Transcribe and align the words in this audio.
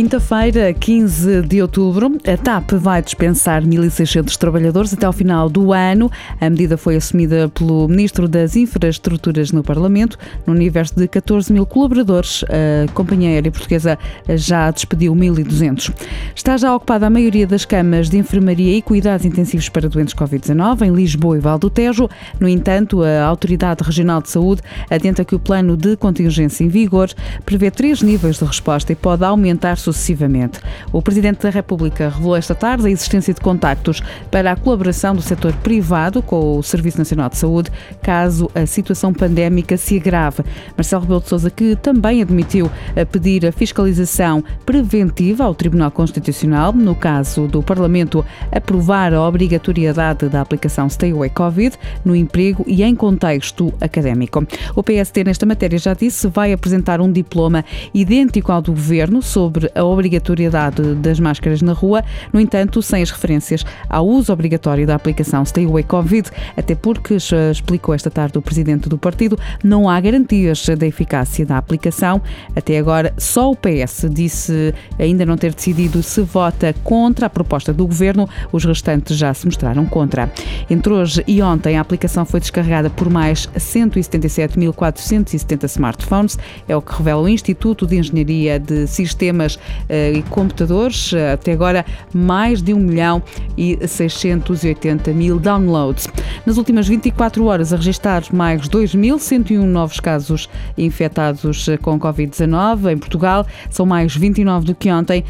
Quinta-feira, 0.00 0.72
15 0.72 1.42
de 1.42 1.60
outubro, 1.60 2.16
a 2.26 2.34
TAP 2.34 2.72
vai 2.72 3.02
dispensar 3.02 3.62
1.600 3.62 4.34
trabalhadores 4.38 4.94
até 4.94 5.04
ao 5.04 5.12
final 5.12 5.50
do 5.50 5.74
ano. 5.74 6.10
A 6.40 6.48
medida 6.48 6.78
foi 6.78 6.96
assumida 6.96 7.50
pelo 7.50 7.86
Ministro 7.86 8.26
das 8.26 8.56
Infraestruturas 8.56 9.52
no 9.52 9.62
Parlamento. 9.62 10.18
No 10.46 10.54
universo 10.54 10.94
de 10.96 11.06
14 11.06 11.52
mil 11.52 11.66
colaboradores, 11.66 12.42
a 12.44 12.90
companhia 12.92 13.28
aérea 13.28 13.52
portuguesa 13.52 13.98
já 14.26 14.70
despediu 14.70 15.14
1.200. 15.14 15.92
Está 16.34 16.56
já 16.56 16.74
ocupada 16.74 17.06
a 17.06 17.10
maioria 17.10 17.46
das 17.46 17.66
camas 17.66 18.08
de 18.08 18.16
enfermaria 18.16 18.78
e 18.78 18.80
cuidados 18.80 19.26
intensivos 19.26 19.68
para 19.68 19.86
doentes 19.86 20.14
Covid-19 20.14 20.80
em 20.80 20.94
Lisboa 20.94 21.36
e 21.36 21.40
Val 21.40 21.58
do 21.58 21.68
Tejo. 21.68 22.08
No 22.40 22.48
entanto, 22.48 23.02
a 23.02 23.22
Autoridade 23.24 23.84
Regional 23.84 24.22
de 24.22 24.30
Saúde 24.30 24.62
adianta 24.88 25.26
que 25.26 25.34
o 25.34 25.38
plano 25.38 25.76
de 25.76 25.94
contingência 25.94 26.64
em 26.64 26.68
vigor 26.68 27.10
prevê 27.44 27.70
três 27.70 28.00
níveis 28.00 28.38
de 28.38 28.46
resposta 28.46 28.94
e 28.94 28.96
pode 28.96 29.22
aumentar 29.26 29.76
sucessivamente. 29.92 30.60
O 30.92 31.02
Presidente 31.02 31.42
da 31.42 31.50
República 31.50 32.08
revelou 32.08 32.36
esta 32.36 32.54
tarde 32.54 32.86
a 32.86 32.90
existência 32.90 33.34
de 33.34 33.40
contactos 33.40 34.02
para 34.30 34.52
a 34.52 34.56
colaboração 34.56 35.14
do 35.14 35.22
setor 35.22 35.52
privado 35.54 36.22
com 36.22 36.58
o 36.58 36.62
Serviço 36.62 36.98
Nacional 36.98 37.28
de 37.28 37.36
Saúde, 37.36 37.70
caso 38.02 38.50
a 38.54 38.66
situação 38.66 39.12
pandémica 39.12 39.76
se 39.76 39.96
agrave. 39.96 40.42
Marcelo 40.76 41.02
Rebelo 41.02 41.20
de 41.20 41.28
Sousa, 41.28 41.50
que 41.50 41.76
também 41.76 42.22
admitiu 42.22 42.70
a 43.00 43.04
pedir 43.04 43.46
a 43.46 43.52
fiscalização 43.52 44.42
preventiva 44.64 45.44
ao 45.44 45.54
Tribunal 45.54 45.90
Constitucional, 45.90 46.72
no 46.72 46.94
caso 46.94 47.46
do 47.46 47.62
Parlamento 47.62 48.24
aprovar 48.50 49.12
a 49.12 49.26
obrigatoriedade 49.26 50.28
da 50.28 50.40
aplicação 50.40 50.88
Stay 50.88 51.12
Away 51.12 51.30
Covid 51.30 51.76
no 52.04 52.14
emprego 52.14 52.64
e 52.66 52.82
em 52.82 52.94
contexto 52.94 53.72
académico. 53.80 54.44
O 54.74 54.82
PST, 54.82 55.24
nesta 55.24 55.46
matéria, 55.46 55.78
já 55.78 55.94
disse, 55.94 56.28
vai 56.28 56.52
apresentar 56.52 57.00
um 57.00 57.10
diploma 57.10 57.64
idêntico 57.92 58.52
ao 58.52 58.60
do 58.60 58.72
Governo 58.72 59.22
sobre 59.22 59.69
a 59.74 59.84
obrigatoriedade 59.84 60.94
das 60.96 61.20
máscaras 61.20 61.62
na 61.62 61.72
rua, 61.72 62.04
no 62.32 62.40
entanto, 62.40 62.82
sem 62.82 63.02
as 63.02 63.10
referências 63.10 63.64
ao 63.88 64.06
uso 64.06 64.32
obrigatório 64.32 64.86
da 64.86 64.94
aplicação 64.94 65.44
Stay 65.44 65.66
Away 65.66 65.84
Covid, 65.84 66.30
até 66.56 66.74
porque, 66.74 67.18
explicou 67.50 67.94
esta 67.94 68.10
tarde 68.10 68.38
o 68.38 68.42
presidente 68.42 68.88
do 68.88 68.98
partido, 68.98 69.38
não 69.62 69.88
há 69.88 70.00
garantias 70.00 70.66
da 70.78 70.86
eficácia 70.86 71.44
da 71.44 71.58
aplicação. 71.58 72.22
Até 72.54 72.78
agora, 72.78 73.12
só 73.18 73.50
o 73.50 73.56
PS 73.56 74.06
disse 74.10 74.72
ainda 74.98 75.26
não 75.26 75.36
ter 75.36 75.54
decidido 75.54 76.02
se 76.02 76.22
vota 76.22 76.74
contra 76.84 77.26
a 77.26 77.30
proposta 77.30 77.72
do 77.72 77.86
governo, 77.86 78.28
os 78.52 78.64
restantes 78.64 79.16
já 79.16 79.32
se 79.34 79.46
mostraram 79.46 79.86
contra. 79.86 80.32
Entre 80.68 80.92
hoje 80.92 81.24
e 81.26 81.42
ontem, 81.42 81.76
a 81.76 81.80
aplicação 81.80 82.24
foi 82.24 82.38
descarregada 82.40 82.90
por 82.90 83.10
mais 83.10 83.48
177.470 83.56 85.64
smartphones, 85.64 86.38
é 86.68 86.76
o 86.76 86.82
que 86.82 86.94
revela 86.94 87.22
o 87.22 87.28
Instituto 87.28 87.86
de 87.86 87.98
Engenharia 87.98 88.58
de 88.58 88.86
Sistemas 88.86 89.58
e 89.88 90.22
computadores. 90.30 91.12
Até 91.32 91.52
agora, 91.52 91.84
mais 92.12 92.62
de 92.62 92.74
1 92.74 92.78
milhão 92.78 93.22
e 93.56 93.78
680 93.86 95.12
mil 95.12 95.38
downloads. 95.38 96.08
Nas 96.46 96.56
últimas 96.56 96.88
24 96.88 97.44
horas, 97.44 97.72
a 97.72 97.76
registrar 97.76 98.22
mais 98.32 98.68
2.101 98.68 99.64
novos 99.64 100.00
casos 100.00 100.48
infectados 100.76 101.68
com 101.82 101.98
Covid-19 101.98 102.92
em 102.92 102.98
Portugal. 102.98 103.46
São 103.70 103.86
mais 103.86 104.16
29 104.16 104.66
do 104.66 104.74
que 104.74 104.90
ontem, 104.90 105.24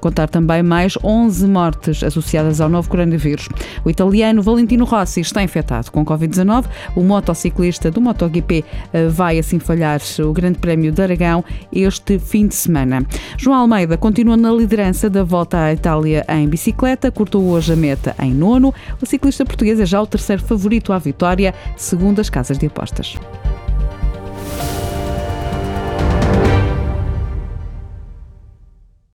contar 0.00 0.28
também 0.28 0.62
mais 0.62 0.96
11 1.02 1.46
mortes 1.46 2.02
associadas 2.02 2.60
ao 2.60 2.68
novo 2.68 2.88
coronavírus. 2.88 3.48
O 3.84 3.90
italiano 3.90 4.42
Valentino 4.42 4.84
Rossi 4.84 5.20
está 5.20 5.42
infectado 5.42 5.90
com 5.90 6.04
Covid-19. 6.04 6.66
O 6.96 7.02
motociclista 7.02 7.90
do 7.90 8.00
MotoGP 8.00 8.64
eh, 8.92 9.08
vai 9.08 9.38
assim 9.38 9.58
falhar 9.58 10.00
o 10.18 10.32
Grande 10.32 10.58
Prémio 10.58 10.92
de 10.92 11.02
Aragão 11.02 11.44
este 11.72 12.18
fim 12.18 12.46
de 12.46 12.54
semana. 12.54 13.04
João 13.50 13.62
Almeida 13.62 13.98
continua 13.98 14.36
na 14.36 14.52
liderança 14.52 15.10
da 15.10 15.24
volta 15.24 15.58
à 15.58 15.72
Itália 15.72 16.24
em 16.28 16.48
bicicleta, 16.48 17.10
cortou 17.10 17.48
hoje 17.48 17.72
a 17.72 17.76
meta 17.76 18.14
em 18.22 18.32
nono. 18.32 18.72
O 19.02 19.06
ciclista 19.06 19.44
português 19.44 19.80
é 19.80 19.84
já 19.84 20.00
o 20.00 20.06
terceiro 20.06 20.40
favorito 20.40 20.92
à 20.92 20.98
vitória, 20.98 21.52
segundo 21.76 22.20
as 22.20 22.30
casas 22.30 22.56
de 22.56 22.66
apostas. 22.66 23.18